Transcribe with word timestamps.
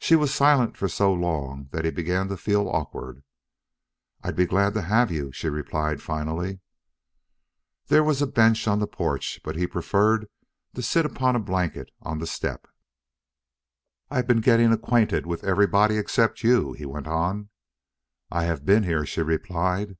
She 0.00 0.16
was 0.16 0.34
silent 0.34 0.76
for 0.76 0.88
so 0.88 1.12
long 1.12 1.68
that 1.70 1.84
he 1.84 1.92
began 1.92 2.26
to 2.30 2.36
feel 2.36 2.68
awkward. 2.68 3.22
"I'd 4.24 4.34
be 4.34 4.44
glad 4.44 4.74
to 4.74 4.82
have 4.82 5.12
you," 5.12 5.30
she 5.30 5.48
replied, 5.48 6.02
finally. 6.02 6.58
There 7.86 8.02
was 8.02 8.20
a 8.20 8.26
bench 8.26 8.66
on 8.66 8.80
the 8.80 8.88
porch, 8.88 9.38
but 9.44 9.54
he 9.54 9.68
preferred 9.68 10.26
to 10.74 10.82
sit 10.82 11.06
upon 11.06 11.36
a 11.36 11.38
blanket 11.38 11.92
on 12.02 12.18
the 12.18 12.26
step. 12.26 12.66
"I've 14.10 14.26
been 14.26 14.40
getting 14.40 14.72
acquainted 14.72 15.26
with 15.26 15.44
everybody 15.44 15.96
except 15.96 16.42
you," 16.42 16.72
he 16.72 16.84
went 16.84 17.06
on. 17.06 17.50
"I 18.32 18.46
have 18.46 18.66
been 18.66 18.82
here," 18.82 19.06
she 19.06 19.22
replied. 19.22 19.96